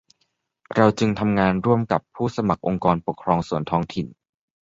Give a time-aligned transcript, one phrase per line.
[0.75, 4.07] เราจึงทำงานร่วมกับผู้สมัครองค์กรปกครองส่วนท้องถิ่น